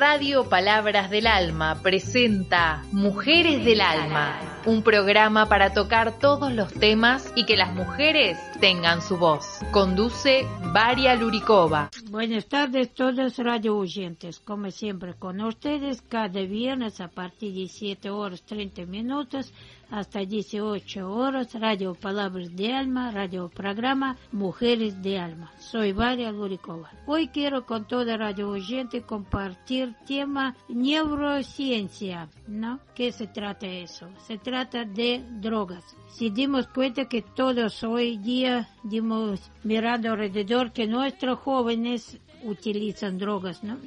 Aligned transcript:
Radio 0.00 0.48
Palabras 0.48 1.10
del 1.10 1.26
Alma 1.26 1.82
presenta 1.82 2.82
Mujeres 2.90 3.66
del 3.66 3.82
Alma, 3.82 4.40
un 4.64 4.82
programa 4.82 5.44
para 5.50 5.74
tocar 5.74 6.18
todos 6.18 6.50
los 6.54 6.72
temas 6.72 7.30
y 7.36 7.44
que 7.44 7.58
las 7.58 7.74
mujeres 7.74 8.38
tengan 8.60 9.00
su 9.00 9.16
voz. 9.16 9.60
Conduce 9.72 10.46
Varia 10.72 11.14
Luricova. 11.14 11.90
Buenas 12.10 12.46
tardes 12.46 12.92
todos 12.92 13.38
radio 13.38 13.76
oyentes, 13.76 14.38
como 14.38 14.70
siempre 14.70 15.14
con 15.14 15.40
ustedes 15.40 16.02
cada 16.02 16.42
viernes 16.42 17.00
a 17.00 17.08
partir 17.08 17.54
de 17.54 17.68
7 17.68 18.10
horas 18.10 18.42
30 18.42 18.84
minutos 18.84 19.52
hasta 19.90 20.20
18 20.20 21.10
horas, 21.10 21.54
Radio 21.54 21.94
Palabras 21.94 22.54
de 22.54 22.72
Alma, 22.72 23.10
radio 23.10 23.48
programa 23.48 24.16
Mujeres 24.30 25.02
de 25.02 25.18
Alma. 25.18 25.50
Soy 25.58 25.92
Varia 25.92 26.30
Luricova. 26.30 26.90
Hoy 27.06 27.28
quiero 27.28 27.64
con 27.64 27.86
toda 27.86 28.16
radio 28.16 28.50
oyente 28.50 29.02
compartir 29.02 29.94
tema 30.06 30.54
neurociencia, 30.68 32.28
¿no? 32.46 32.78
¿Qué 32.94 33.10
se 33.10 33.26
trata 33.26 33.66
eso? 33.66 34.08
Se 34.26 34.36
trata 34.36 34.84
de 34.84 35.24
drogas. 35.40 35.96
Si 36.12 36.30
dimos 36.30 36.66
cuenta 36.66 37.08
que 37.08 37.22
todos 37.22 37.82
hoy 37.82 38.18
día 38.18 38.68
dimos 38.82 39.50
mirando 39.64 40.12
alrededor 40.12 40.72
que 40.72 40.86
nuestros 40.86 41.38
jóvenes 41.38 42.18
utilizan 42.42 43.18
drogas, 43.18 43.62
¿no? 43.64 43.78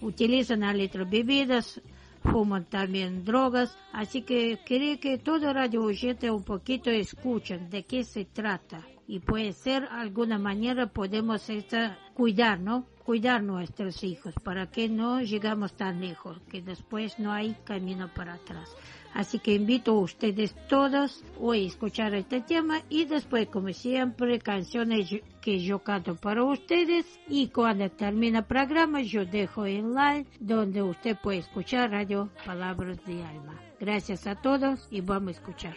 Utilizan 0.00 0.62
bebidas 1.10 1.80
fuman 2.22 2.64
también 2.64 3.24
drogas, 3.24 3.76
así 3.92 4.22
que 4.22 4.60
quería 4.64 4.98
que 4.98 5.18
todo 5.18 5.52
radio 5.52 5.82
oyente 5.82 6.30
un 6.30 6.44
poquito 6.44 6.90
escuchen 6.90 7.68
de 7.68 7.82
qué 7.82 8.04
se 8.04 8.24
trata 8.24 8.86
y 9.12 9.20
puede 9.20 9.52
ser 9.52 9.86
alguna 9.90 10.38
manera 10.38 10.86
podemos 10.86 11.50
esta, 11.50 11.98
cuidar, 12.14 12.58
¿no? 12.58 12.86
Cuidar 13.04 13.42
nuestros 13.42 14.02
hijos 14.04 14.32
para 14.42 14.70
que 14.70 14.88
no 14.88 15.20
llegamos 15.20 15.74
tan 15.74 16.00
lejos, 16.00 16.40
que 16.48 16.62
después 16.62 17.18
no 17.18 17.30
hay 17.30 17.54
camino 17.64 18.08
para 18.14 18.32
atrás. 18.32 18.74
Así 19.12 19.38
que 19.38 19.52
invito 19.52 19.92
a 19.92 20.00
ustedes 20.00 20.54
todos 20.66 21.22
hoy 21.38 21.64
a 21.64 21.66
escuchar 21.66 22.14
este 22.14 22.40
tema 22.40 22.80
y 22.88 23.04
después, 23.04 23.48
como 23.48 23.70
siempre, 23.74 24.38
canciones 24.38 25.14
que 25.42 25.60
yo 25.60 25.80
canto 25.80 26.14
para 26.14 26.42
ustedes 26.42 27.04
y 27.28 27.48
cuando 27.48 27.90
termina 27.90 28.38
el 28.38 28.44
programa 28.46 29.02
yo 29.02 29.26
dejo 29.26 29.66
el 29.66 29.92
live 29.92 30.24
donde 30.40 30.82
usted 30.82 31.18
puede 31.22 31.40
escuchar 31.40 31.90
Radio 31.90 32.30
Palabras 32.46 33.04
de 33.04 33.22
Alma. 33.22 33.60
Gracias 33.78 34.26
a 34.26 34.36
todos 34.36 34.88
y 34.90 35.02
vamos 35.02 35.36
a 35.36 35.38
escuchar. 35.38 35.74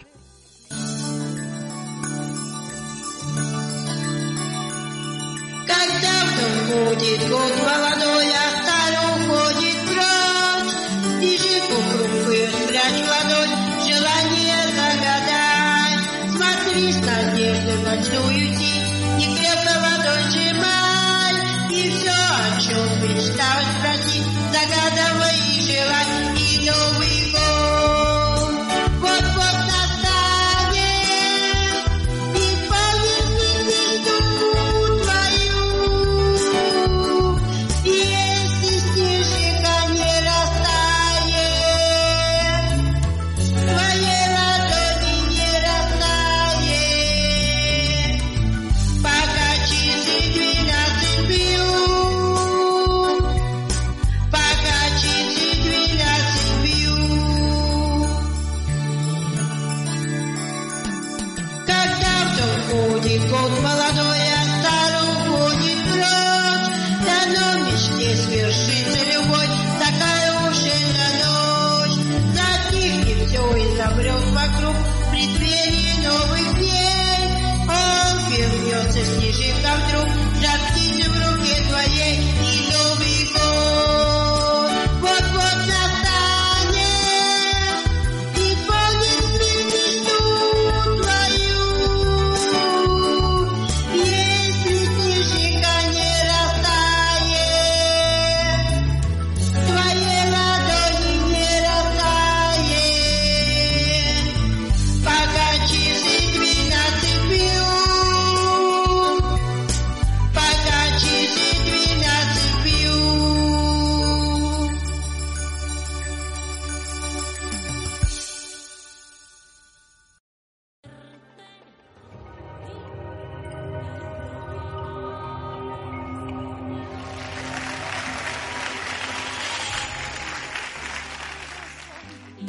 Загадывай 24.56 25.38
и 25.38 25.62
желай, 25.62 26.08
и 26.36 26.66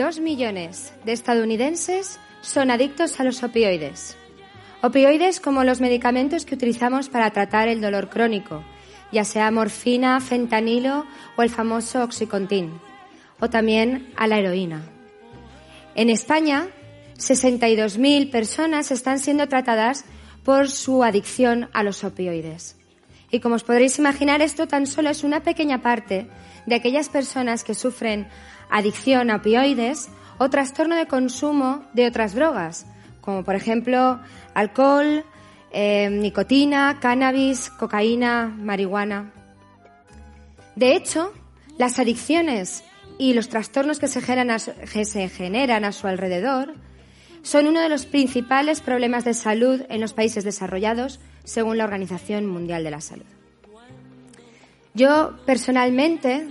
2 0.07 0.21
millones 0.21 0.93
de 1.05 1.11
estadounidenses 1.11 2.21
son 2.41 2.71
adictos 2.71 3.19
a 3.19 3.25
los 3.25 3.43
opioides. 3.43 4.17
Opioides 4.81 5.41
como 5.41 5.65
los 5.65 5.81
medicamentos 5.81 6.47
que 6.47 6.55
utilizamos 6.55 7.09
para 7.09 7.33
tratar 7.33 7.67
el 7.67 7.81
dolor 7.81 8.09
crónico, 8.09 8.63
ya 9.11 9.25
sea 9.25 9.51
morfina, 9.51 10.21
fentanilo 10.21 11.07
o 11.37 11.43
el 11.43 11.51
famoso 11.51 12.05
oxicontin, 12.05 12.79
o 13.41 13.51
también 13.51 14.13
a 14.17 14.29
la 14.29 14.39
heroína. 14.39 14.85
En 15.97 16.09
España, 16.09 16.69
62.000 17.19 18.31
personas 18.31 18.93
están 18.93 19.19
siendo 19.19 19.49
tratadas 19.49 20.05
por 20.45 20.71
su 20.71 21.03
adicción 21.03 21.69
a 21.73 21.83
los 21.83 22.05
opioides. 22.05 22.76
Y 23.31 23.41
como 23.41 23.57
os 23.57 23.65
podréis 23.65 23.99
imaginar, 23.99 24.41
esto 24.41 24.69
tan 24.69 24.87
solo 24.87 25.11
es 25.11 25.25
una 25.25 25.41
pequeña 25.41 25.83
parte 25.83 26.29
de 26.67 26.75
aquellas 26.75 27.09
personas 27.09 27.65
que 27.65 27.75
sufren 27.75 28.29
adicción 28.71 29.31
a 29.31 29.37
opioides 29.37 30.09
o 30.39 30.51
trastorno 30.51 30.97
de 30.97 31.07
consumo 31.07 31.85
de 31.93 32.07
otras 32.07 32.35
drogas, 32.35 32.87
como 33.21 33.45
por 33.45 33.55
ejemplo 33.55 34.21
alcohol, 34.55 35.25
eh, 35.71 36.09
nicotina, 36.11 36.99
cannabis, 37.01 37.71
cocaína, 37.71 38.47
marihuana. 38.47 39.33
De 40.75 40.95
hecho, 40.95 41.33
las 41.79 41.99
adicciones 41.99 42.85
y 43.19 43.33
los 43.33 43.49
trastornos 43.49 43.99
que 43.99 44.09
se 44.09 44.21
generan 44.21 44.61
que 44.93 45.05
se 45.05 45.29
generan 45.29 45.85
a 45.85 45.93
su 45.93 46.07
alrededor 46.07 46.75
son 47.43 47.67
uno 47.67 47.81
de 47.81 47.89
los 47.89 48.07
principales 48.07 48.81
problemas 48.81 49.25
de 49.25 49.33
salud 49.33 49.83
en 49.89 50.01
los 50.01 50.13
países 50.13 50.45
desarrollados, 50.45 51.21
según 51.47 51.79
la 51.79 51.85
Organización 51.85 52.45
Mundial 52.47 52.85
de 52.85 52.91
la 52.91 53.01
Salud. 53.01 53.25
Yo 54.93 55.37
personalmente 55.47 56.49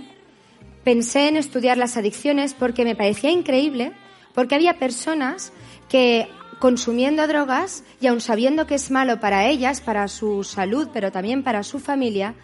pensé 0.82 1.28
en 1.28 1.36
estudiar 1.36 1.76
las 1.76 1.96
adicciones 1.96 2.54
porque 2.54 2.84
me 2.84 2.96
parecía 2.96 3.30
increíble, 3.30 3.92
porque 4.34 4.54
había 4.54 4.78
personas 4.78 5.52
que 5.88 6.28
consumiendo 6.58 7.26
drogas 7.26 7.84
y 8.00 8.06
aun 8.06 8.20
sabiendo 8.20 8.66
que 8.66 8.76
es 8.76 8.90
malo 8.90 9.20
para 9.20 9.46
ellas, 9.46 9.80
para 9.80 10.08
su 10.08 10.42
salud, 10.42 10.88
pero 10.92 11.12
también 11.12 11.42
para 11.42 11.62
su 11.62 11.78
familia, 11.78 12.34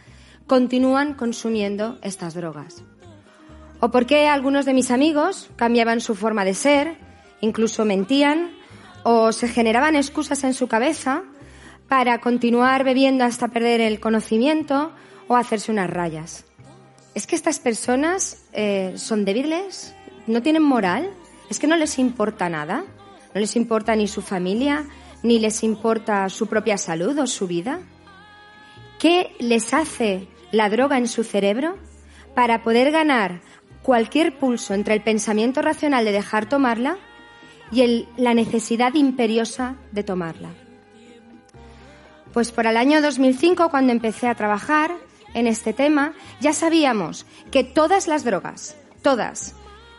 continúan 0.47 1.15
consumiendo 1.15 1.99
estas 2.03 2.35
drogas. 2.35 2.83
O 3.81 3.91
porque 3.91 4.29
algunos 4.29 4.67
de 4.67 4.75
mis 4.75 4.91
amigos 4.91 5.49
cambiaban 5.57 6.01
su 6.01 6.15
forma 6.15 6.45
de 6.45 6.55
ser, 6.55 6.97
incluso 7.41 7.85
mentían, 7.85 8.51
o 9.05 9.33
se 9.33 9.49
generaban 9.49 9.97
excusas 9.97 10.45
en 10.45 10.53
su 10.53 10.69
cabeza 10.69 11.23
para 11.93 12.23
continuar 12.23 12.85
bebiendo 12.85 13.23
hasta 13.23 13.49
perder 13.49 13.83
el 13.83 14.01
conocimiento 14.01 14.93
o 15.29 15.37
hacerse 15.37 15.71
unas 15.71 15.91
rayas. 15.91 16.47
es 17.15 17.27
que 17.27 17.37
estas 17.37 17.61
personas 17.61 18.47
eh, 18.55 18.95
son 18.97 19.27
débiles, 19.27 19.95
no 20.27 20.41
tienen 20.41 20.63
moral, 20.63 21.13
es 21.51 21.59
que 21.59 21.67
no 21.67 21.77
les 21.77 21.99
importa 21.99 22.49
nada, 22.49 22.87
no 23.35 23.41
les 23.43 23.57
importa 23.57 23.95
ni 23.95 24.09
su 24.09 24.23
familia, 24.23 24.87
ni 25.23 25.39
les 25.39 25.63
importa 25.63 26.31
su 26.31 26.47
propia 26.47 26.79
salud 26.79 27.19
o 27.19 27.27
su 27.27 27.47
vida. 27.47 27.81
¿Qué 28.99 29.37
les 29.39 29.75
hace 29.75 30.29
la 30.51 30.71
droga 30.71 30.97
en 30.97 31.09
su 31.09 31.25
cerebro 31.25 31.77
para 32.35 32.63
poder 32.63 32.91
ganar 32.91 33.43
cualquier 33.83 34.39
pulso 34.39 34.73
entre 34.73 34.95
el 34.95 35.03
pensamiento 35.03 35.61
racional 35.61 36.07
de 36.07 36.13
dejar 36.13 36.49
tomarla 36.49 36.97
y 37.71 38.09
la 38.17 38.33
necesidad 38.33 38.95
imperiosa 38.95 39.77
de 39.91 40.05
tomarla? 40.05 40.72
Pues 42.33 42.51
por 42.51 42.67
el 42.67 42.79
año 42.79 43.03
2005, 43.03 43.69
cuando 43.69 43.93
empecé 43.93 44.27
a 44.27 44.35
trabajar 44.35 44.97
en 45.35 45.47
este 45.47 45.73
tema, 45.75 46.15
ya 46.41 46.55
sabíamos 46.55 47.27
que 47.51 47.63
todas 47.63 48.09
las 48.09 48.25
drogas, 48.25 48.75
todas, 49.03 49.55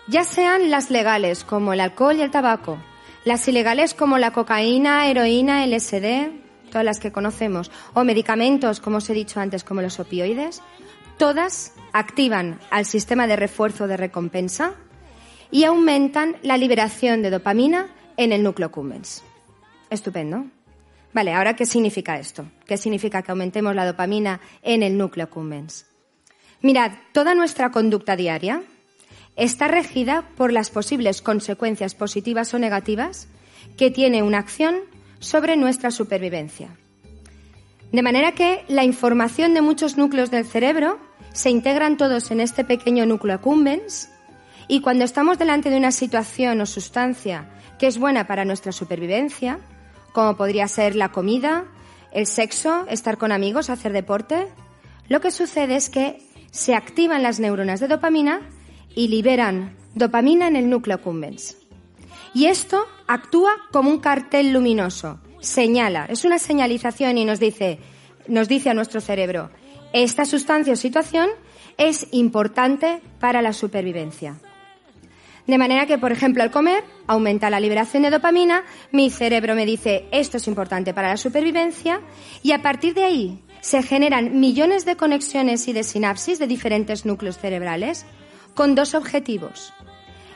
ya 0.07 0.23
sean 0.23 0.71
las 0.71 0.89
legales 0.89 1.43
como 1.43 1.73
el 1.73 1.79
alcohol 1.79 2.17
y 2.17 2.21
el 2.21 2.31
tabaco, 2.31 2.79
las 3.23 3.47
ilegales 3.47 3.93
como 3.93 4.17
la 4.17 4.31
cocaína, 4.31 5.07
heroína, 5.07 5.65
LSD, 5.65 6.31
todas 6.71 6.83
las 6.83 6.99
que 6.99 7.11
conocemos, 7.11 7.71
o 7.93 8.03
medicamentos, 8.03 8.79
como 8.79 8.97
os 8.97 9.09
he 9.11 9.13
dicho 9.13 9.39
antes, 9.39 9.63
como 9.63 9.83
los 9.83 9.99
opioides, 9.99 10.63
todas 11.17 11.73
activan 11.93 12.59
al 12.71 12.85
sistema 12.85 13.27
de 13.27 13.35
refuerzo 13.35 13.87
de 13.87 13.97
recompensa 13.97 14.73
y 15.51 15.65
aumentan 15.65 16.37
la 16.41 16.57
liberación 16.57 17.21
de 17.21 17.29
dopamina 17.29 17.89
en 18.17 18.31
el 18.33 18.41
núcleo 18.41 18.71
cumbens. 18.71 19.23
Estupendo. 19.91 20.45
Vale, 21.13 21.33
ahora 21.33 21.55
¿qué 21.55 21.65
significa 21.65 22.17
esto? 22.17 22.45
¿Qué 22.65 22.77
significa 22.77 23.21
que 23.21 23.31
aumentemos 23.31 23.75
la 23.75 23.85
dopamina 23.85 24.41
en 24.63 24.81
el 24.81 24.97
núcleo 24.97 25.29
cumbens? 25.29 25.85
Mirad, 26.61 26.93
toda 27.11 27.35
nuestra 27.35 27.71
conducta 27.71 28.15
diaria 28.15 28.63
está 29.35 29.67
regida 29.67 30.27
por 30.35 30.51
las 30.51 30.69
posibles 30.69 31.21
consecuencias 31.21 31.93
positivas 31.93 32.53
o 32.53 32.59
negativas 32.59 33.27
que 33.77 33.91
tiene 33.91 34.23
una 34.23 34.39
acción 34.39 34.75
sobre 35.19 35.55
nuestra 35.55 35.91
supervivencia. 35.91 36.69
De 37.91 38.01
manera 38.01 38.31
que 38.31 38.65
la 38.67 38.83
información 38.83 39.53
de 39.53 39.61
muchos 39.61 39.97
núcleos 39.97 40.31
del 40.31 40.45
cerebro 40.45 40.99
se 41.31 41.49
integran 41.49 41.97
todos 41.97 42.31
en 42.31 42.39
este 42.39 42.63
pequeño 42.63 43.05
núcleo 43.05 43.35
accumbens 43.35 44.09
y 44.67 44.81
cuando 44.81 45.03
estamos 45.03 45.37
delante 45.37 45.69
de 45.69 45.77
una 45.77 45.91
situación 45.91 46.59
o 46.61 46.65
sustancia 46.65 47.49
que 47.77 47.87
es 47.87 47.97
buena 47.97 48.25
para 48.25 48.45
nuestra 48.45 48.71
supervivencia, 48.71 49.59
como 50.13 50.37
podría 50.37 50.67
ser 50.67 50.95
la 50.95 51.11
comida, 51.11 51.65
el 52.11 52.27
sexo, 52.27 52.85
estar 52.87 53.17
con 53.17 53.31
amigos, 53.31 53.69
hacer 53.69 53.91
deporte, 53.91 54.47
lo 55.09 55.19
que 55.19 55.31
sucede 55.31 55.75
es 55.75 55.89
que 55.89 56.21
se 56.51 56.75
activan 56.75 57.23
las 57.23 57.39
neuronas 57.39 57.79
de 57.79 57.87
dopamina 57.87 58.41
y 58.95 59.07
liberan 59.07 59.75
dopamina 59.95 60.47
en 60.47 60.55
el 60.55 60.69
núcleo 60.69 61.01
cumbens. 61.01 61.57
Y 62.33 62.45
esto 62.45 62.85
actúa 63.07 63.51
como 63.71 63.89
un 63.89 63.99
cartel 63.99 64.53
luminoso, 64.53 65.19
señala, 65.39 66.05
es 66.05 66.23
una 66.25 66.39
señalización 66.39 67.17
y 67.17 67.25
nos 67.25 67.39
dice, 67.39 67.79
nos 68.27 68.47
dice 68.47 68.69
a 68.69 68.73
nuestro 68.73 69.01
cerebro, 69.01 69.49
esta 69.93 70.25
sustancia 70.25 70.73
o 70.73 70.75
situación 70.75 71.29
es 71.77 72.07
importante 72.11 73.01
para 73.19 73.41
la 73.41 73.53
supervivencia. 73.53 74.39
De 75.47 75.57
manera 75.57 75.85
que, 75.85 75.97
por 75.97 76.11
ejemplo, 76.11 76.41
al 76.41 76.51
comer 76.51 76.83
aumenta 77.05 77.49
la 77.49 77.59
liberación 77.59 78.03
de 78.03 78.09
dopamina, 78.09 78.63
mi 78.91 79.09
cerebro 79.09 79.55
me 79.55 79.65
dice 79.65 80.07
esto 80.11 80.37
es 80.37 80.47
importante 80.47 80.93
para 80.93 81.09
la 81.09 81.17
supervivencia 81.17 81.99
y 82.41 82.53
a 82.53 82.61
partir 82.61 82.93
de 82.93 83.03
ahí 83.03 83.43
se 83.59 83.83
generan 83.83 84.39
millones 84.39 84.85
de 84.85 84.95
conexiones 84.95 85.67
y 85.67 85.73
de 85.73 85.83
sinapsis 85.83 86.39
de 86.39 86.47
diferentes 86.47 87.05
núcleos 87.05 87.37
cerebrales 87.37 88.05
con 88.55 88.75
dos 88.75 88.93
objetivos. 88.93 89.73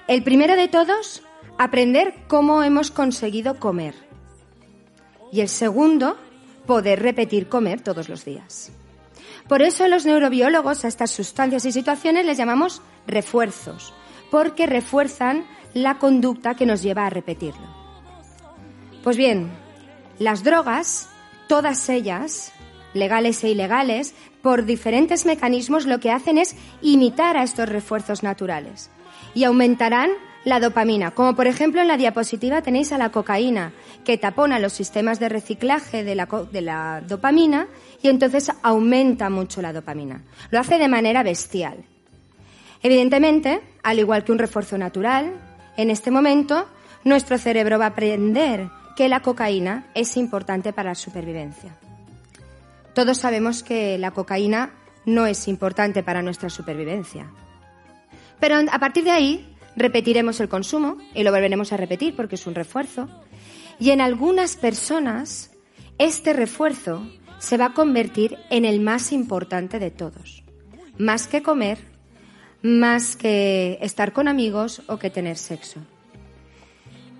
El 0.08 0.24
primero 0.24 0.56
de 0.56 0.68
todos, 0.68 1.24
aprender 1.58 2.14
cómo 2.28 2.64
hemos 2.64 2.92
conseguido 2.92 3.60
comer. 3.60 3.96
Y 5.32 5.42
el 5.42 5.50
segundo, 5.50 6.18
poder 6.66 7.02
repetir 7.02 7.48
comer 7.50 7.82
todos 7.82 8.10
los 8.10 8.26
días. 8.26 8.72
Por 9.48 9.62
eso 9.62 9.88
los 9.88 10.06
neurobiólogos 10.06 10.84
a 10.84 10.88
estas 10.88 11.12
sustancias 11.12 11.66
y 11.66 11.72
situaciones 11.72 12.26
les 12.26 12.38
llamamos 12.38 12.82
refuerzos, 13.08 13.94
porque 14.32 14.66
refuerzan 14.66 15.46
la 15.74 16.00
conducta 16.00 16.56
que 16.56 16.66
nos 16.66 16.82
lleva 16.82 17.06
a 17.06 17.10
repetirlo. 17.10 17.68
Pues 19.04 19.18
bien, 19.18 19.52
las 20.20 20.44
drogas, 20.44 21.10
todas 21.48 21.88
ellas, 21.90 22.52
legales 22.94 23.44
e 23.44 23.50
ilegales, 23.50 24.16
por 24.42 24.66
diferentes 24.66 25.26
mecanismos 25.26 25.86
lo 25.86 26.00
que 26.00 26.12
hacen 26.12 26.38
es 26.38 26.56
imitar 26.82 27.38
a 27.38 27.44
estos 27.44 27.70
refuerzos 27.70 28.24
naturales 28.24 28.90
y 29.34 29.44
aumentarán 29.44 30.10
la 30.46 30.60
dopamina, 30.60 31.12
como 31.12 31.36
por 31.36 31.48
ejemplo 31.48 31.82
en 31.82 31.90
la 31.90 31.98
diapositiva 31.98 32.62
tenéis 32.62 32.94
a 32.94 32.98
la 32.98 33.12
cocaína, 33.12 33.74
que 34.06 34.18
tapona 34.18 34.60
los 34.60 34.74
sistemas 34.74 35.20
de 35.20 35.30
reciclaje 35.30 36.04
de 36.04 36.16
la, 36.16 36.28
de 36.52 36.62
la 36.62 37.02
dopamina 37.06 37.68
y 38.02 38.08
entonces 38.08 38.52
aumenta 38.64 39.30
mucho 39.30 39.62
la 39.62 39.74
dopamina. 39.74 40.24
Lo 40.50 40.60
hace 40.60 40.78
de 40.80 40.88
manera 40.88 41.24
bestial. 41.24 41.84
Evidentemente, 42.88 43.60
al 43.84 44.00
igual 44.00 44.24
que 44.24 44.32
un 44.32 44.40
refuerzo 44.40 44.78
natural, 44.78 45.34
en 45.76 45.90
este 45.90 46.10
momento 46.10 46.70
nuestro 47.04 47.38
cerebro 47.38 47.78
va 47.78 47.84
a 47.84 47.90
aprender 47.90 48.70
que 48.96 49.10
la 49.10 49.20
cocaína 49.20 49.88
es 49.94 50.16
importante 50.16 50.72
para 50.72 50.92
la 50.92 50.96
supervivencia. 50.96 51.76
Todos 52.94 53.18
sabemos 53.18 53.62
que 53.62 53.98
la 53.98 54.12
cocaína 54.12 54.70
no 55.06 55.26
es 55.26 55.50
importante 55.50 56.02
para 56.02 56.22
nuestra 56.22 56.50
supervivencia. 56.50 57.30
Pero 58.40 58.56
a 58.72 58.80
partir 58.80 59.04
de 59.04 59.12
ahí 59.12 59.54
repetiremos 59.76 60.40
el 60.40 60.48
consumo 60.48 60.98
y 61.14 61.24
lo 61.24 61.34
volveremos 61.34 61.74
a 61.74 61.78
repetir 61.78 62.16
porque 62.16 62.36
es 62.36 62.48
un 62.48 62.56
refuerzo. 62.56 63.10
Y 63.82 63.90
en 63.90 64.00
algunas 64.00 64.56
personas 64.56 65.52
este 65.98 66.32
refuerzo 66.32 67.06
se 67.40 67.58
va 67.58 67.66
a 67.66 67.74
convertir 67.74 68.38
en 68.50 68.64
el 68.64 68.80
más 68.80 69.12
importante 69.12 69.78
de 69.78 69.92
todos. 69.92 70.46
Más 70.98 71.28
que 71.28 71.44
comer, 71.44 71.97
más 72.62 73.16
que 73.16 73.78
estar 73.82 74.14
con 74.14 74.28
amigos 74.28 74.82
o 74.88 74.98
que 74.98 75.10
tener 75.10 75.38
sexo. 75.38 75.80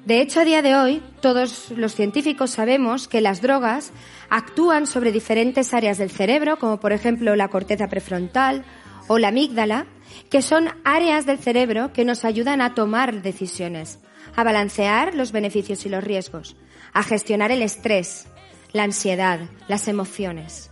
De 0.06 0.22
hecho, 0.22 0.40
a 0.40 0.46
día 0.46 0.62
de 0.62 0.76
hoy, 0.76 1.04
todos 1.20 1.72
los 1.72 1.94
científicos 1.94 2.52
sabemos 2.52 3.10
que 3.10 3.20
las 3.20 3.42
drogas 3.42 3.92
actúan 4.30 4.88
sobre 4.88 5.12
diferentes 5.12 5.74
áreas 5.74 5.98
del 5.98 6.10
cerebro, 6.10 6.58
como 6.60 6.80
por 6.80 6.94
ejemplo 6.94 7.36
la 7.36 7.50
corteza 7.50 7.90
prefrontal 7.90 8.64
o 9.08 9.18
la 9.20 9.28
amígdala, 9.28 9.86
que 10.30 10.42
son 10.42 10.70
áreas 10.86 11.26
del 11.26 11.40
cerebro 11.40 11.92
que 11.92 12.06
nos 12.06 12.24
ayudan 12.24 12.62
a 12.62 12.74
tomar 12.74 13.22
decisiones, 13.22 14.00
a 14.36 14.46
balancear 14.46 15.14
los 15.14 15.34
beneficios 15.34 15.86
y 15.86 15.90
los 15.90 16.04
riesgos, 16.04 16.56
a 16.94 17.04
gestionar 17.04 17.52
el 17.52 17.62
estrés, 17.62 18.28
la 18.72 18.84
ansiedad, 18.84 19.42
las 19.68 19.90
emociones. 19.90 20.72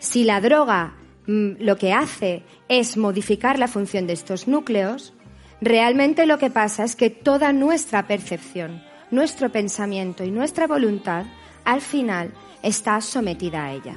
Si 0.00 0.24
la 0.24 0.40
droga 0.40 0.94
lo 1.26 1.76
que 1.76 1.92
hace 1.92 2.42
es 2.68 2.96
modificar 2.96 3.58
la 3.58 3.68
función 3.68 4.06
de 4.06 4.12
estos 4.12 4.46
núcleos, 4.46 5.12
realmente 5.60 6.26
lo 6.26 6.38
que 6.38 6.50
pasa 6.50 6.84
es 6.84 6.96
que 6.96 7.10
toda 7.10 7.52
nuestra 7.52 8.06
percepción, 8.06 8.82
nuestro 9.10 9.50
pensamiento 9.50 10.24
y 10.24 10.30
nuestra 10.30 10.66
voluntad 10.66 11.26
al 11.64 11.80
final 11.80 12.32
está 12.62 13.00
sometida 13.00 13.64
a 13.64 13.72
ella. 13.72 13.96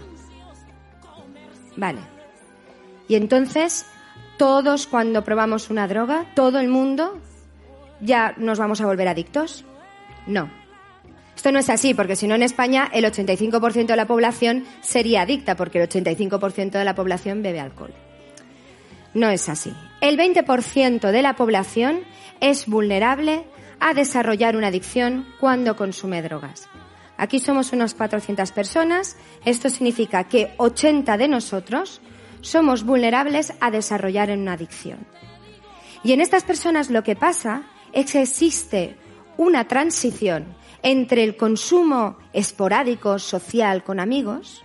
Vale. 1.76 2.00
Y 3.08 3.16
entonces, 3.16 3.86
todos 4.38 4.88
cuando 4.88 5.24
probamos 5.24 5.70
una 5.70 5.88
droga, 5.88 6.26
todo 6.36 6.60
el 6.60 6.68
mundo, 6.68 7.20
ya 8.02 8.34
nos 8.38 8.60
vamos 8.60 8.82
a 8.82 8.86
volver 8.86 9.08
adictos. 9.08 9.66
No. 10.28 10.59
Esto 11.40 11.54
no 11.54 11.60
es 11.60 11.70
así, 11.70 11.94
porque 11.94 12.18
si 12.18 12.28
no 12.28 12.36
en 12.36 12.44
España 12.44 12.90
el 12.92 13.06
85% 13.06 13.86
de 13.86 13.96
la 13.96 14.08
población 14.08 14.66
sería 14.82 15.22
adicta, 15.22 15.56
porque 15.56 15.82
el 15.82 15.88
85% 15.88 16.72
de 16.72 16.84
la 16.84 16.96
población 16.96 17.42
bebe 17.42 17.62
alcohol. 17.62 17.94
No 19.14 19.30
es 19.30 19.48
así. 19.48 19.74
El 20.02 20.18
20% 20.18 21.12
de 21.12 21.22
la 21.22 21.38
población 21.38 22.02
es 22.42 22.66
vulnerable 22.66 23.46
a 23.80 23.94
desarrollar 23.94 24.58
una 24.58 24.68
adicción 24.68 25.26
cuando 25.40 25.78
consume 25.78 26.22
drogas. 26.22 26.68
Aquí 27.16 27.40
somos 27.40 27.72
unas 27.72 27.94
400 27.94 28.52
personas. 28.52 29.16
Esto 29.46 29.70
significa 29.70 30.26
que 30.26 30.52
80 30.58 31.16
de 31.16 31.30
nosotros 31.30 32.02
somos 32.42 32.84
vulnerables 32.84 33.54
a 33.62 33.72
desarrollar 33.72 34.30
una 34.32 34.52
adicción. 34.52 35.08
Y 36.04 36.12
en 36.12 36.20
estas 36.20 36.44
personas 36.44 36.90
lo 36.90 37.02
que 37.02 37.16
pasa 37.16 37.64
es 37.94 38.12
que 38.12 38.24
existe 38.24 38.98
una 39.38 39.70
transición 39.70 40.59
entre 40.84 41.24
el 41.24 41.36
consumo 41.36 42.18
esporádico 42.34 43.20
social 43.20 43.84
con 43.84 44.00
amigos 44.00 44.64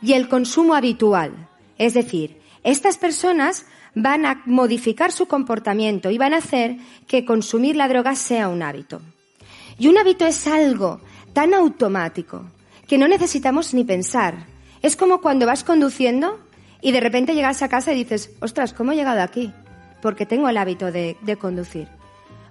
y 0.00 0.14
el 0.14 0.28
consumo 0.28 0.74
habitual. 0.74 1.48
Es 1.78 1.94
decir, 1.94 2.40
estas 2.64 2.96
personas 2.96 3.66
van 3.94 4.26
a 4.26 4.42
modificar 4.46 5.12
su 5.12 5.26
comportamiento 5.26 6.10
y 6.10 6.18
van 6.18 6.34
a 6.34 6.38
hacer 6.38 6.76
que 7.06 7.24
consumir 7.24 7.76
la 7.76 7.88
droga 7.88 8.14
sea 8.14 8.48
un 8.48 8.62
hábito. 8.62 9.00
Y 9.78 9.88
un 9.88 9.98
hábito 9.98 10.26
es 10.26 10.46
algo 10.46 11.00
tan 11.32 11.54
automático 11.54 12.44
que 12.86 12.98
no 12.98 13.08
necesitamos 13.08 13.74
ni 13.74 13.84
pensar. 13.84 14.46
Es 14.82 14.96
como 14.96 15.20
cuando 15.20 15.46
vas 15.46 15.64
conduciendo 15.64 16.38
y 16.80 16.92
de 16.92 17.00
repente 17.00 17.34
llegas 17.34 17.62
a 17.62 17.68
casa 17.68 17.92
y 17.92 17.96
dices, 17.96 18.30
ostras, 18.40 18.72
¿cómo 18.72 18.92
he 18.92 18.96
llegado 18.96 19.22
aquí? 19.22 19.52
Porque 20.00 20.26
tengo 20.26 20.48
el 20.48 20.56
hábito 20.56 20.90
de, 20.90 21.16
de 21.22 21.36
conducir. 21.36 21.88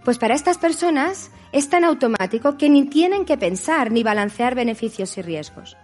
Pues 0.03 0.17
para 0.17 0.33
estas 0.33 0.57
personas 0.57 1.31
es 1.51 1.69
tan 1.69 1.83
automático 1.83 2.57
que 2.57 2.69
ni 2.69 2.85
tienen 2.85 3.25
que 3.25 3.37
pensar 3.37 3.91
ni 3.91 4.03
balancear 4.03 4.55
beneficios 4.55 5.17
y 5.17 5.21
riesgos. 5.21 5.77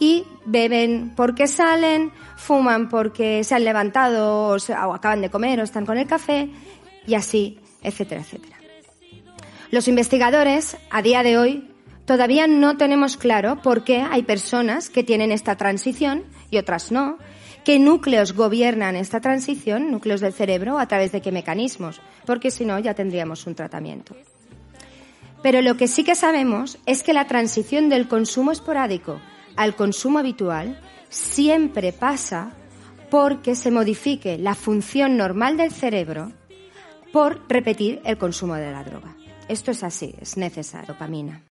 Y 0.00 0.24
beben 0.44 1.12
porque 1.16 1.46
salen, 1.48 2.12
fuman 2.36 2.88
porque 2.88 3.42
se 3.44 3.54
han 3.54 3.64
levantado 3.64 4.48
o, 4.48 4.58
se- 4.58 4.72
acaban 4.74 5.20
de 5.20 5.28
comer 5.30 5.60
o 5.60 5.64
están 5.64 5.84
con 5.84 5.98
el 5.98 6.06
café 6.06 6.48
y 7.06 7.14
así, 7.14 7.58
etcétera, 7.82 8.20
etcétera. 8.20 8.56
Los 9.70 9.88
investigadores, 9.88 10.76
a 10.90 11.02
día 11.02 11.22
de 11.22 11.36
hoy, 11.36 11.68
todavía 12.06 12.46
no 12.46 12.76
tenemos 12.78 13.16
claro 13.16 13.60
por 13.60 13.84
qué 13.84 14.00
hay 14.00 14.22
personas 14.22 14.88
que 14.88 15.04
tienen 15.04 15.30
esta 15.32 15.56
transición 15.56 16.24
y 16.50 16.56
otras 16.58 16.90
no, 16.90 17.18
qué 17.68 17.78
núcleos 17.78 18.32
gobiernan 18.32 18.96
esta 18.96 19.20
transición, 19.20 19.90
núcleos 19.90 20.22
del 20.22 20.32
cerebro, 20.32 20.78
a 20.78 20.88
través 20.88 21.12
de 21.12 21.20
qué 21.20 21.30
mecanismos, 21.32 22.00
porque 22.24 22.50
si 22.50 22.64
no 22.64 22.78
ya 22.78 22.94
tendríamos 22.94 23.46
un 23.46 23.54
tratamiento. 23.54 24.16
Pero 25.42 25.60
lo 25.60 25.76
que 25.76 25.86
sí 25.86 26.02
que 26.02 26.14
sabemos 26.14 26.78
es 26.86 27.02
que 27.02 27.12
la 27.12 27.26
transición 27.26 27.90
del 27.90 28.08
consumo 28.08 28.52
esporádico 28.52 29.20
al 29.54 29.76
consumo 29.76 30.18
habitual 30.18 30.80
siempre 31.10 31.92
pasa 31.92 32.52
porque 33.10 33.54
se 33.54 33.70
modifique 33.70 34.38
la 34.38 34.54
función 34.54 35.18
normal 35.18 35.58
del 35.58 35.70
cerebro 35.70 36.32
por 37.12 37.42
repetir 37.50 38.00
el 38.06 38.16
consumo 38.16 38.54
de 38.54 38.72
la 38.72 38.82
droga. 38.82 39.14
Esto 39.46 39.72
es 39.72 39.82
así, 39.82 40.14
es 40.18 40.38
necesario, 40.38 40.94
dopamina. 40.94 41.42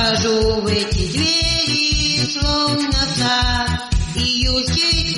Вхожу 0.00 0.62
в 0.62 0.66
эти 0.66 1.12
двери, 1.12 2.26
словно 2.32 3.06
сад 3.16 3.94
июльских 4.14 5.09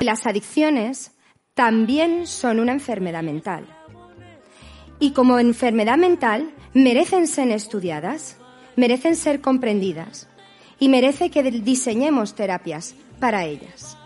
Las 0.00 0.26
adicciones 0.26 1.12
también 1.54 2.26
son 2.26 2.60
una 2.60 2.72
enfermedad 2.72 3.22
mental. 3.22 3.66
Y 5.00 5.12
como 5.12 5.38
enfermedad 5.38 5.96
mental 5.96 6.50
merecen 6.74 7.26
ser 7.26 7.50
estudiadas, 7.50 8.36
merecen 8.76 9.16
ser 9.16 9.40
comprendidas 9.40 10.28
y 10.78 10.88
merece 10.88 11.30
que 11.30 11.42
diseñemos 11.42 12.34
terapias 12.34 12.94
para 13.18 13.46
ellas. 13.46 13.96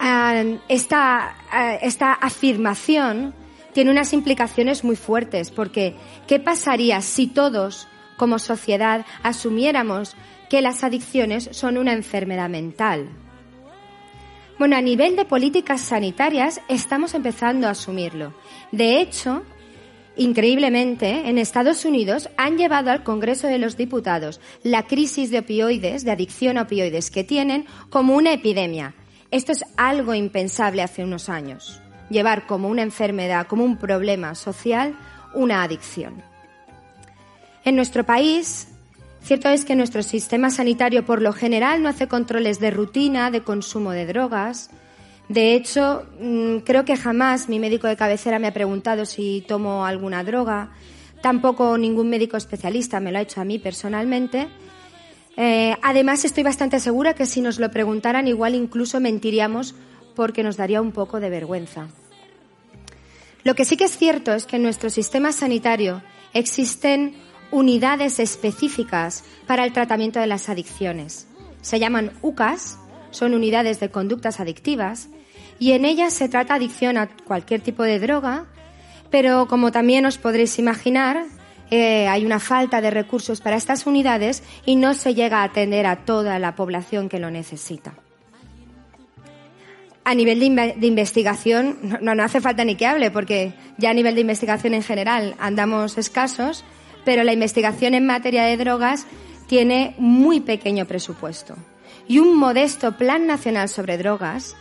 Ah, 0.00 0.42
Esta, 0.68 1.36
ah, 1.52 1.74
esta 1.76 2.12
afirmación 2.14 3.32
tiene 3.72 3.92
unas 3.92 4.12
implicaciones 4.12 4.82
muy 4.82 4.96
fuertes 4.96 5.52
porque 5.52 5.94
¿qué 6.26 6.40
pasaría 6.40 7.00
si 7.00 7.28
todos 7.28 7.86
como 8.16 8.38
sociedad 8.38 9.06
asumiéramos 9.22 10.16
que 10.52 10.60
las 10.60 10.84
adicciones 10.84 11.48
son 11.52 11.78
una 11.78 11.94
enfermedad 11.94 12.50
mental. 12.50 13.08
Bueno, 14.58 14.76
a 14.76 14.82
nivel 14.82 15.16
de 15.16 15.24
políticas 15.24 15.80
sanitarias 15.80 16.60
estamos 16.68 17.14
empezando 17.14 17.66
a 17.66 17.70
asumirlo. 17.70 18.34
De 18.70 19.00
hecho, 19.00 19.44
increíblemente, 20.14 21.26
en 21.30 21.38
Estados 21.38 21.86
Unidos 21.86 22.28
han 22.36 22.58
llevado 22.58 22.90
al 22.90 23.02
Congreso 23.02 23.46
de 23.46 23.56
los 23.56 23.78
Diputados 23.78 24.42
la 24.62 24.82
crisis 24.82 25.30
de 25.30 25.38
opioides, 25.38 26.04
de 26.04 26.10
adicción 26.10 26.58
a 26.58 26.64
opioides 26.64 27.10
que 27.10 27.24
tienen 27.24 27.64
como 27.88 28.14
una 28.14 28.34
epidemia. 28.34 28.94
Esto 29.30 29.52
es 29.52 29.64
algo 29.78 30.12
impensable 30.12 30.82
hace 30.82 31.02
unos 31.02 31.30
años. 31.30 31.80
Llevar 32.10 32.46
como 32.46 32.68
una 32.68 32.82
enfermedad, 32.82 33.46
como 33.46 33.64
un 33.64 33.78
problema 33.78 34.34
social, 34.34 34.98
una 35.32 35.62
adicción. 35.62 36.22
En 37.64 37.74
nuestro 37.74 38.04
país, 38.04 38.68
Cierto 39.22 39.48
es 39.48 39.64
que 39.64 39.76
nuestro 39.76 40.02
sistema 40.02 40.50
sanitario 40.50 41.04
por 41.04 41.22
lo 41.22 41.32
general 41.32 41.80
no 41.80 41.88
hace 41.88 42.08
controles 42.08 42.58
de 42.58 42.72
rutina 42.72 43.30
de 43.30 43.42
consumo 43.42 43.92
de 43.92 44.04
drogas. 44.04 44.70
De 45.28 45.54
hecho, 45.54 46.04
mm, 46.20 46.58
creo 46.58 46.84
que 46.84 46.96
jamás 46.96 47.48
mi 47.48 47.60
médico 47.60 47.86
de 47.86 47.96
cabecera 47.96 48.40
me 48.40 48.48
ha 48.48 48.52
preguntado 48.52 49.06
si 49.06 49.44
tomo 49.46 49.86
alguna 49.86 50.24
droga. 50.24 50.70
Tampoco 51.22 51.78
ningún 51.78 52.10
médico 52.10 52.36
especialista 52.36 52.98
me 52.98 53.12
lo 53.12 53.18
ha 53.18 53.22
hecho 53.22 53.40
a 53.40 53.44
mí 53.44 53.60
personalmente. 53.60 54.48
Eh, 55.36 55.76
además, 55.82 56.24
estoy 56.24 56.42
bastante 56.42 56.80
segura 56.80 57.14
que 57.14 57.24
si 57.24 57.40
nos 57.40 57.60
lo 57.60 57.70
preguntaran, 57.70 58.26
igual 58.26 58.56
incluso 58.56 58.98
mentiríamos 58.98 59.76
porque 60.16 60.42
nos 60.42 60.56
daría 60.56 60.82
un 60.82 60.90
poco 60.90 61.20
de 61.20 61.30
vergüenza. 61.30 61.86
Lo 63.44 63.54
que 63.54 63.64
sí 63.64 63.76
que 63.76 63.84
es 63.84 63.96
cierto 63.96 64.34
es 64.34 64.46
que 64.46 64.56
en 64.56 64.64
nuestro 64.64 64.90
sistema 64.90 65.32
sanitario 65.32 66.02
existen 66.34 67.14
unidades 67.52 68.18
específicas 68.18 69.22
para 69.46 69.64
el 69.64 69.72
tratamiento 69.72 70.18
de 70.18 70.26
las 70.26 70.48
adicciones. 70.48 71.28
Se 71.60 71.78
llaman 71.78 72.10
UCAS, 72.22 72.78
son 73.12 73.34
unidades 73.34 73.78
de 73.78 73.90
conductas 73.90 74.40
adictivas, 74.40 75.08
y 75.60 75.72
en 75.72 75.84
ellas 75.84 76.12
se 76.12 76.28
trata 76.28 76.54
adicción 76.54 76.96
a 76.96 77.08
cualquier 77.08 77.60
tipo 77.60 77.84
de 77.84 78.00
droga, 78.00 78.46
pero 79.10 79.46
como 79.46 79.70
también 79.70 80.06
os 80.06 80.18
podréis 80.18 80.58
imaginar, 80.58 81.26
eh, 81.70 82.08
hay 82.08 82.26
una 82.26 82.40
falta 82.40 82.80
de 82.80 82.90
recursos 82.90 83.40
para 83.40 83.56
estas 83.56 83.86
unidades 83.86 84.42
y 84.66 84.76
no 84.76 84.94
se 84.94 85.14
llega 85.14 85.40
a 85.40 85.44
atender 85.44 85.86
a 85.86 86.04
toda 86.04 86.38
la 86.38 86.56
población 86.56 87.08
que 87.08 87.18
lo 87.18 87.30
necesita. 87.30 87.94
A 90.04 90.14
nivel 90.14 90.40
de, 90.40 90.86
investigación, 90.86 91.78
no, 92.00 92.14
no 92.14 92.22
hace 92.24 92.40
falta 92.40 92.64
ni 92.64 92.74
que 92.74 92.86
hable, 92.86 93.12
porque 93.12 93.54
ya 93.78 93.90
a 93.90 93.94
nivel 93.94 94.16
de 94.16 94.22
investigación 94.22 94.74
en 94.74 94.82
general 94.82 95.36
andamos 95.38 95.96
escasos, 95.96 96.64
pero 97.04 97.24
la 97.24 97.32
investigación 97.32 97.94
en 97.94 98.06
materia 98.06 98.44
de 98.44 98.56
drogas 98.56 99.06
tiene 99.46 99.94
muy 99.98 100.40
pequeño 100.40 100.86
presupuesto. 100.86 101.54
Y 102.08 102.18
un 102.18 102.36
modesto 102.36 102.96
Plan 102.96 103.26
Nacional 103.26 103.68
sobre 103.68 103.98
Drogas 103.98 104.56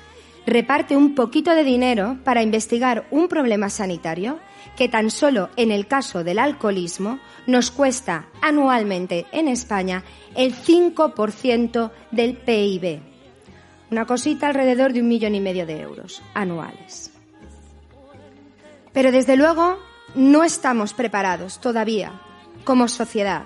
reparte 0.45 0.97
un 0.97 1.15
poquito 1.15 1.53
de 1.55 1.63
dinero 1.63 2.17
para 2.23 2.41
investigar 2.41 3.07
un 3.11 3.27
problema 3.27 3.69
sanitario 3.69 4.39
que 4.75 4.89
tan 4.89 5.11
solo 5.11 5.49
en 5.55 5.71
el 5.71 5.87
caso 5.87 6.23
del 6.23 6.39
alcoholismo 6.39 7.19
nos 7.47 7.71
cuesta 7.71 8.27
anualmente 8.41 9.25
en 9.31 9.47
España 9.47 10.03
el 10.35 10.55
5% 10.55 11.91
del 12.11 12.37
PIB. 12.37 12.99
Una 13.91 14.05
cosita 14.05 14.47
alrededor 14.47 14.93
de 14.93 15.01
un 15.01 15.07
millón 15.07 15.35
y 15.35 15.41
medio 15.41 15.65
de 15.65 15.81
euros 15.81 16.21
anuales. 16.33 17.11
Pero 18.93 19.11
desde 19.11 19.37
luego 19.37 19.77
no 20.15 20.43
estamos 20.43 20.93
preparados 20.93 21.59
todavía 21.59 22.19
como 22.63 22.87
sociedad, 22.87 23.43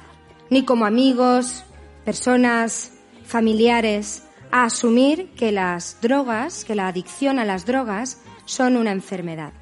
ni 0.49 0.63
como 0.63 0.85
amigos, 0.85 1.63
personas, 2.03 2.91
familiares, 3.25 4.23
a 4.51 4.65
asumir 4.65 5.29
que 5.31 5.51
las 5.51 5.97
drogas, 6.01 6.63
que 6.65 6.75
la 6.75 6.87
adicción 6.87 7.39
a 7.39 7.45
las 7.45 7.65
drogas 7.65 8.21
son 8.45 8.77
una 8.77 8.91
enfermedad. 8.91 9.53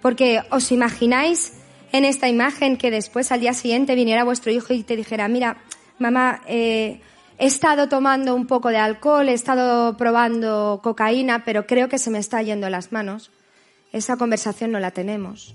Porque 0.00 0.40
os 0.50 0.72
imagináis 0.72 1.54
en 1.92 2.04
esta 2.04 2.28
imagen 2.28 2.76
que 2.76 2.90
después 2.90 3.32
al 3.32 3.40
día 3.40 3.52
siguiente 3.52 3.94
viniera 3.94 4.24
vuestro 4.24 4.52
hijo 4.52 4.72
y 4.72 4.82
te 4.82 4.96
dijera, 4.96 5.28
mira, 5.28 5.58
mamá, 5.98 6.40
eh, 6.46 7.00
he 7.38 7.46
estado 7.46 7.88
tomando 7.88 8.34
un 8.34 8.46
poco 8.46 8.68
de 8.68 8.78
alcohol, 8.78 9.28
he 9.28 9.32
estado 9.32 9.96
probando 9.96 10.80
cocaína, 10.82 11.44
pero 11.44 11.66
creo 11.66 11.88
que 11.88 11.98
se 11.98 12.10
me 12.10 12.18
está 12.18 12.42
yendo 12.42 12.70
las 12.70 12.92
manos. 12.92 13.30
Esa 13.92 14.16
conversación 14.16 14.70
no 14.70 14.78
la 14.78 14.92
tenemos. 14.92 15.54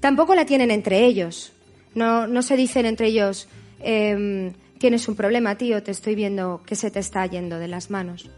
Tampoco 0.00 0.34
la 0.34 0.44
tienen 0.44 0.70
entre 0.70 1.04
ellos. 1.04 1.52
No, 1.94 2.26
no 2.26 2.42
se 2.42 2.56
dicen 2.56 2.86
entre 2.86 3.08
ellos, 3.08 3.48
tienes 3.78 5.08
un 5.08 5.16
problema, 5.16 5.56
tío, 5.56 5.82
te 5.82 5.90
estoy 5.90 6.14
viendo 6.14 6.62
que 6.66 6.76
se 6.76 6.90
te 6.90 7.00
está 7.00 7.26
yendo 7.26 7.58
de 7.58 7.68
las 7.68 7.90
manos. 7.90 8.30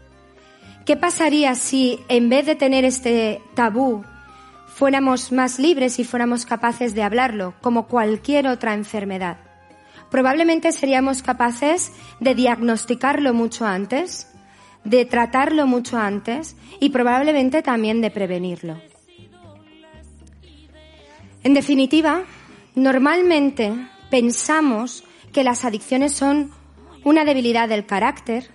¿Qué 0.85 0.97
pasaría 0.97 1.55
si 1.55 1.99
en 2.09 2.29
vez 2.29 2.45
de 2.45 2.55
tener 2.55 2.83
este 2.83 3.41
tabú 3.55 4.03
fuéramos 4.75 5.31
más 5.31 5.59
libres 5.59 5.99
y 5.99 6.03
fuéramos 6.03 6.45
capaces 6.45 6.93
de 6.93 7.03
hablarlo 7.03 7.53
como 7.61 7.87
cualquier 7.87 8.47
otra 8.47 8.73
enfermedad? 8.73 9.37
Probablemente 10.11 10.71
seríamos 10.73 11.23
capaces 11.23 11.91
de 12.19 12.35
diagnosticarlo 12.35 13.33
mucho 13.33 13.65
antes, 13.65 14.27
de 14.83 15.05
tratarlo 15.05 15.65
mucho 15.67 15.97
antes 15.97 16.57
y 16.79 16.89
probablemente 16.89 17.61
también 17.61 18.01
de 18.01 18.11
prevenirlo. 18.11 18.81
En 21.43 21.53
definitiva, 21.53 22.23
Normalmente 22.75 23.73
pensamos 24.09 25.03
que 25.31 25.43
las 25.43 25.63
adicciones 25.63 26.13
son 26.13 26.51
una 27.03 27.23
debilidad 27.23 27.69
del 27.69 27.85
carácter 27.85 28.49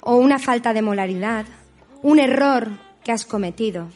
o 0.00 0.16
una 0.16 0.38
falta 0.38 0.74
de 0.74 0.82
moralidad, 0.82 1.46
un 2.02 2.18
error 2.18 2.68
que 3.04 3.12
has 3.12 3.24
cometido. 3.24 3.88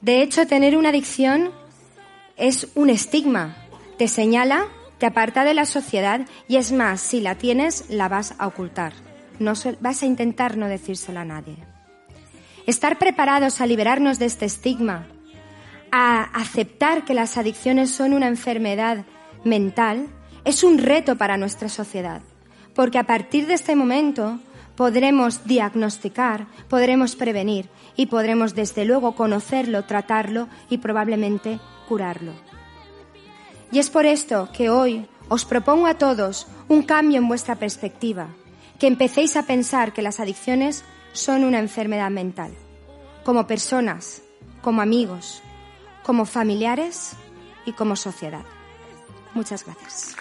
De 0.00 0.22
hecho, 0.22 0.46
tener 0.46 0.76
una 0.76 0.88
adicción 0.88 1.50
es 2.36 2.68
un 2.74 2.90
estigma. 2.90 3.56
Te 3.96 4.08
señala, 4.08 4.66
te 4.98 5.06
aparta 5.06 5.44
de 5.44 5.54
la 5.54 5.66
sociedad 5.66 6.26
y 6.48 6.56
es 6.56 6.72
más, 6.72 7.00
si 7.00 7.20
la 7.20 7.36
tienes, 7.36 7.88
la 7.90 8.08
vas 8.08 8.34
a 8.38 8.46
ocultar. 8.48 8.92
No 9.38 9.52
vas 9.80 10.02
a 10.02 10.06
intentar 10.06 10.56
no 10.56 10.66
decírselo 10.66 11.20
a 11.20 11.24
nadie. 11.24 11.56
Estar 12.66 12.98
preparados 12.98 13.60
a 13.60 13.66
liberarnos 13.66 14.18
de 14.18 14.26
este 14.26 14.46
estigma 14.46 15.06
a 15.96 16.24
aceptar 16.24 17.04
que 17.04 17.14
las 17.14 17.38
adicciones 17.38 17.88
son 17.88 18.14
una 18.14 18.26
enfermedad 18.26 19.04
mental 19.44 20.08
es 20.44 20.64
un 20.64 20.78
reto 20.78 21.14
para 21.14 21.36
nuestra 21.36 21.68
sociedad, 21.68 22.20
porque 22.74 22.98
a 22.98 23.04
partir 23.04 23.46
de 23.46 23.54
este 23.54 23.76
momento 23.76 24.40
podremos 24.74 25.44
diagnosticar, 25.44 26.48
podremos 26.68 27.14
prevenir 27.14 27.68
y 27.94 28.06
podremos 28.06 28.56
desde 28.56 28.84
luego 28.84 29.14
conocerlo, 29.14 29.84
tratarlo 29.84 30.48
y 30.68 30.78
probablemente 30.78 31.60
curarlo. 31.88 32.32
Y 33.70 33.78
es 33.78 33.88
por 33.88 34.04
esto 34.04 34.48
que 34.52 34.70
hoy 34.70 35.06
os 35.28 35.44
propongo 35.44 35.86
a 35.86 35.94
todos 35.94 36.48
un 36.66 36.82
cambio 36.82 37.18
en 37.18 37.28
vuestra 37.28 37.54
perspectiva, 37.54 38.30
que 38.80 38.88
empecéis 38.88 39.36
a 39.36 39.46
pensar 39.46 39.92
que 39.92 40.02
las 40.02 40.18
adicciones 40.18 40.82
son 41.12 41.44
una 41.44 41.60
enfermedad 41.60 42.10
mental, 42.10 42.50
como 43.22 43.46
personas, 43.46 44.22
como 44.60 44.82
amigos, 44.82 45.43
como 46.03 46.25
familiares 46.25 47.13
y 47.65 47.73
como 47.73 47.95
sociedad. 47.95 48.45
Muchas 49.33 49.65
gracias. 49.65 50.15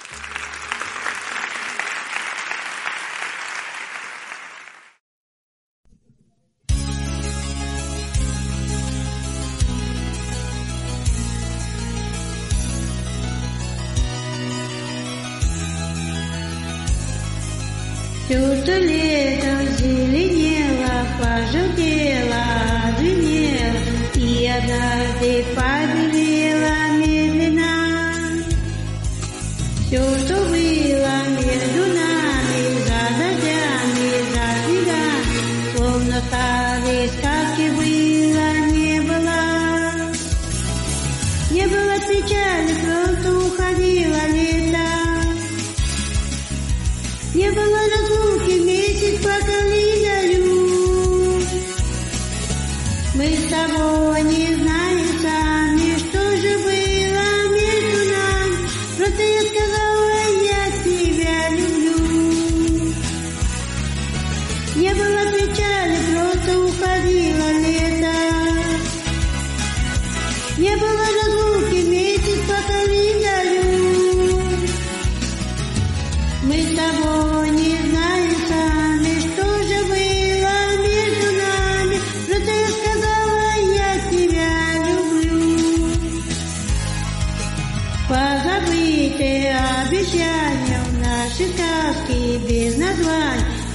Чувство 18.29 18.75
летом 18.75 19.66
зеленело, 19.79 21.07
пожелтело, 21.18 22.44
звенело, 22.99 23.73
И 24.16 24.47
однажды 24.47 25.47
побелело 25.57 25.72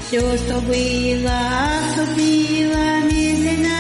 все, 0.09 0.19
Що 0.19 0.21
зробила, 0.21 1.41
сопіла 1.97 3.01
мізина, 3.05 3.79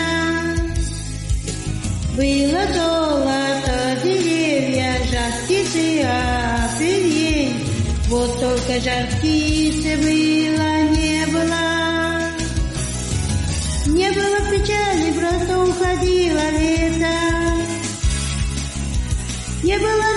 Было 2.16 2.66
золото 2.74 4.02
деревья, 4.02 4.94
жаркіші 5.10 6.06
апельин, 6.64 7.52
Вот 8.08 8.40
только 8.40 8.80
жаркіше 8.80 9.96
было 9.96 10.70
не 10.96 11.26
было. 11.32 11.68
Не 13.86 14.10
было 14.10 14.38
печали, 14.50 15.12
просто 15.12 15.62
уходило 15.62 16.42
лето. 16.52 17.16
Не 19.62 19.78
было 19.78 20.07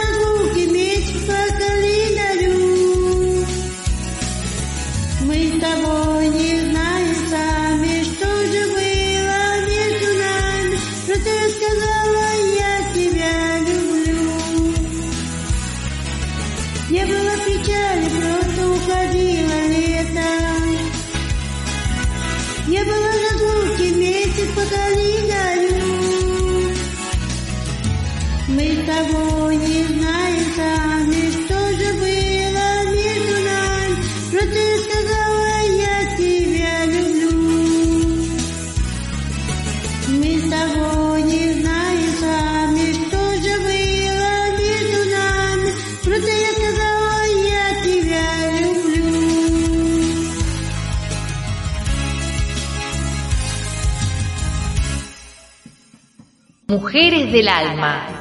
Mujeres 56.91 57.31
del 57.31 57.47
alma. 57.47 58.20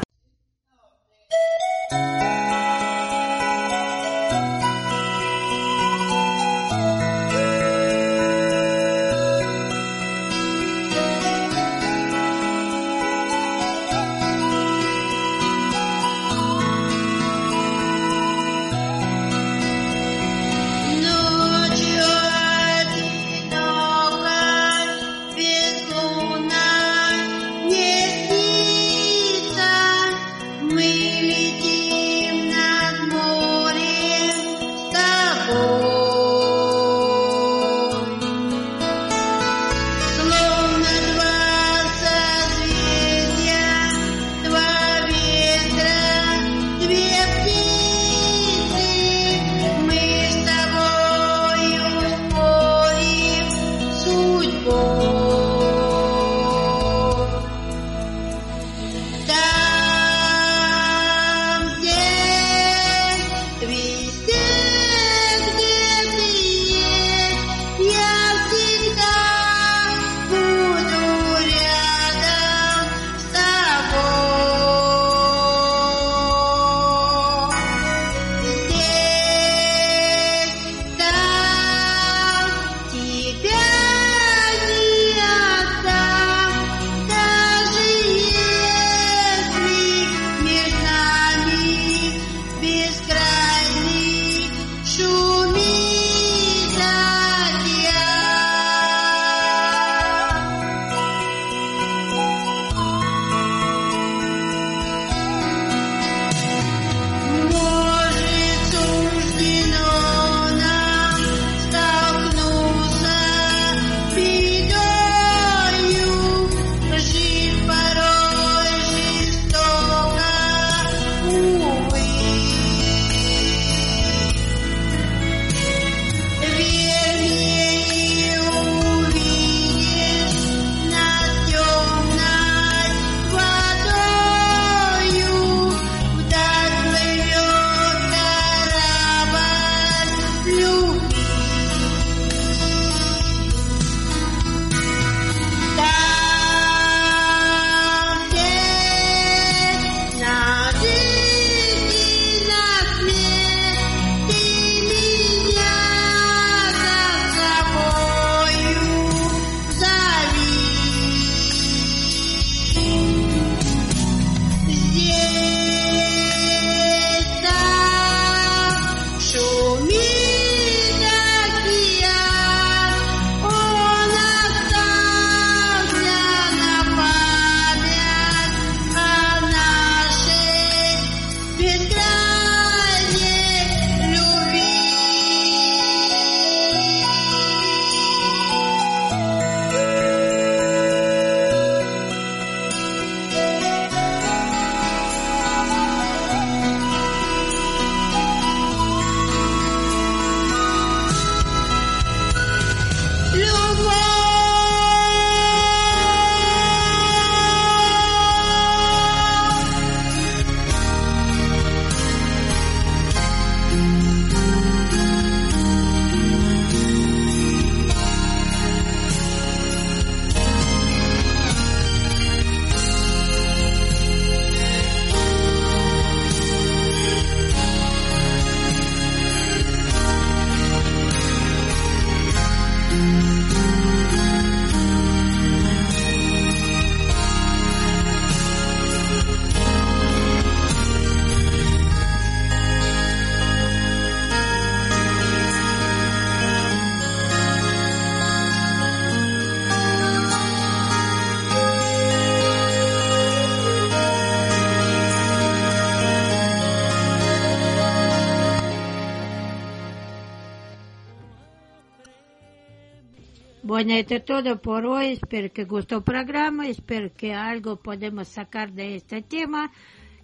Es 263.80 264.24
todo 264.26 264.60
por 264.60 264.84
hoy. 264.84 265.12
Espero 265.12 265.50
que 265.50 265.64
gustó 265.64 265.96
el 265.96 266.02
programa. 266.02 266.68
Espero 266.68 267.10
que 267.14 267.32
algo 267.32 267.76
podemos 267.76 268.28
sacar 268.28 268.72
de 268.72 268.96
este 268.96 269.22
tema. 269.22 269.72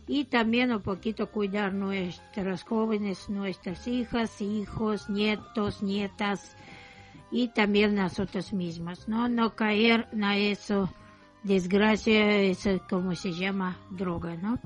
Y 0.06 0.26
también 0.26 0.72
un 0.72 0.82
poquito 0.82 1.30
cuidar 1.30 1.72
nuestras 1.72 2.64
jóvenes, 2.64 3.30
nuestras 3.30 3.88
hijas, 3.88 4.42
hijos, 4.42 5.08
nietos, 5.08 5.82
nietas. 5.82 6.54
Y 7.30 7.48
también 7.48 7.94
nosotros 7.94 8.52
mismas, 8.52 9.08
¿no? 9.08 9.26
No 9.26 9.56
caer 9.56 10.06
en 10.12 10.24
eso, 10.24 10.92
desgracia, 11.42 12.36
eso 12.42 12.82
como 12.90 13.14
se 13.14 13.32
llama, 13.32 13.78
droga, 13.90 14.36
¿no? 14.36 14.58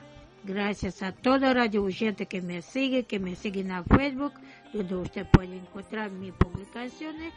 Gracias 0.46 1.04
a 1.04 1.12
toda 1.12 1.54
radio 1.54 1.88
gente 1.90 2.26
que 2.26 2.42
me 2.42 2.62
sigue, 2.62 3.04
que 3.04 3.20
me 3.20 3.36
siguen 3.36 3.72
a 3.72 3.84
Facebook, 3.84 4.34
donde 4.72 4.96
usted 4.96 5.28
puede 5.30 5.58
encontrar 5.58 6.10
mis 6.12 6.34
publicaciones, 6.34 7.34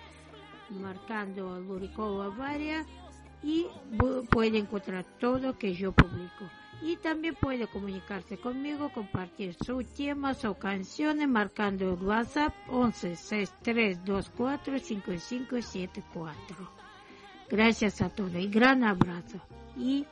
marcando 0.70 1.58
Luricova 1.60 2.28
Varia, 2.28 2.84
y 3.42 3.66
puede 4.30 4.58
encontrar 4.58 5.04
todo 5.18 5.58
que 5.58 5.74
yo 5.74 5.92
publico 5.92 6.44
y 6.82 6.96
también 6.96 7.34
puede 7.34 7.66
comunicarse 7.66 8.36
conmigo, 8.38 8.90
compartir 8.92 9.54
su 9.64 9.82
temas 9.82 10.44
o 10.44 10.54
canciones 10.54 11.28
marcando 11.28 11.94
el 11.94 12.02
WhatsApp 12.02 12.54
11 12.68 13.16
6324 13.16 14.78
5574. 14.78 16.70
Gracias 17.48 18.02
a 18.02 18.08
todos 18.10 18.34
y 18.34 18.48
gran 18.48 18.84
abrazo 18.84 19.40
y 19.76 20.04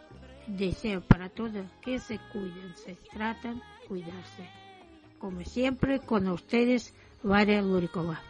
deseo 0.47 1.01
para 1.01 1.29
todos 1.29 1.67
que 1.83 1.99
se 1.99 2.19
cuiden, 2.33 2.75
se 2.77 2.97
tratan 3.13 3.61
cuidarse. 3.89 4.49
Como 5.19 5.43
siempre, 5.45 6.01
con 6.01 6.29
ustedes, 6.29 6.95
Varia 7.23 7.63
Lurikova. 7.63 8.21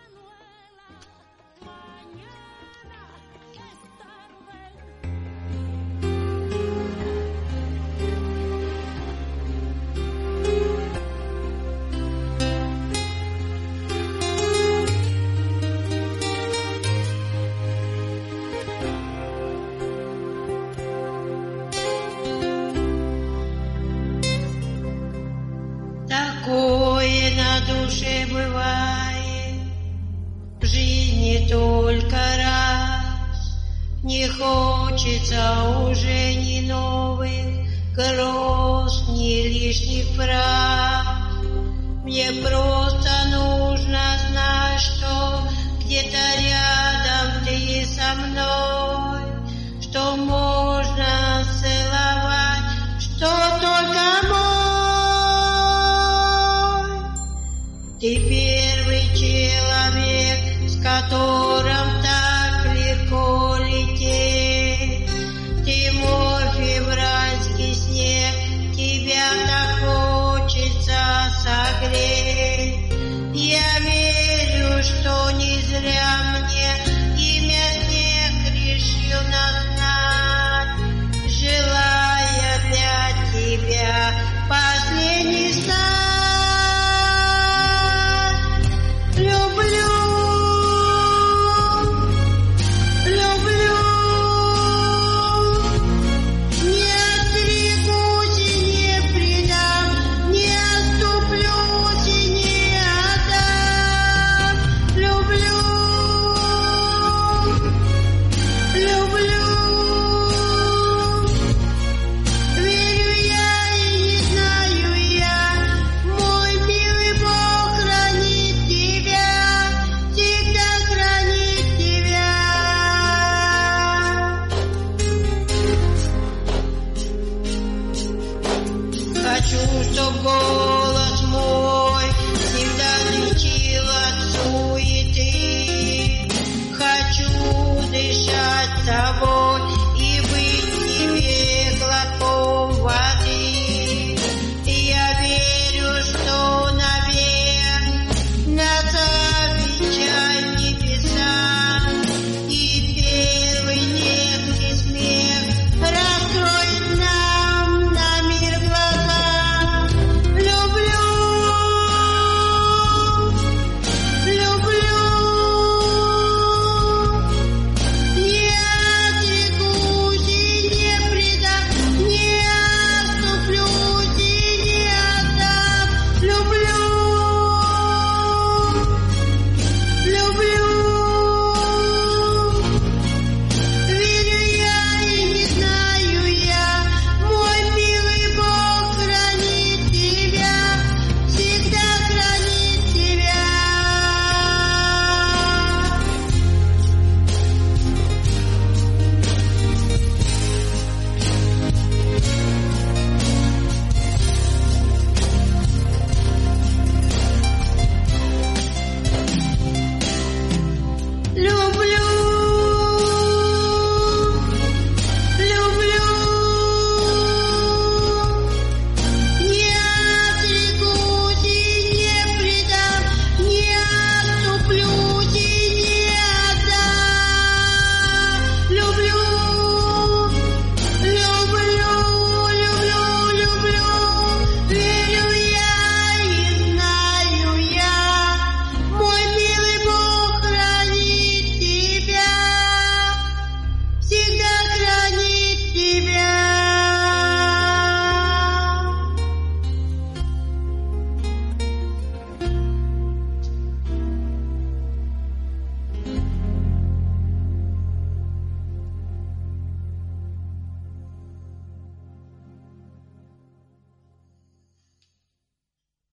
Acabou. 138.64 139.54